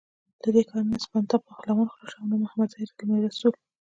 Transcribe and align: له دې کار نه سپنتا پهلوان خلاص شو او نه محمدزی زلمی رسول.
له 0.41 0.49
دې 0.55 0.63
کار 0.69 0.83
نه 0.91 0.97
سپنتا 1.05 1.37
پهلوان 1.49 1.87
خلاص 1.93 2.11
شو 2.11 2.17
او 2.21 2.27
نه 2.31 2.35
محمدزی 2.43 2.85
زلمی 2.89 3.19
رسول. 3.27 3.53